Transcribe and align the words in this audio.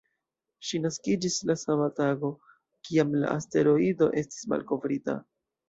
Ŝi 0.69 0.79
naskiĝis 0.85 1.37
la 1.49 1.57
sama 1.65 1.91
tago, 2.01 2.33
kiam 2.89 3.15
la 3.21 3.37
asteroido 3.37 4.11
estis 4.25 4.43
malkovrita. 4.57 5.21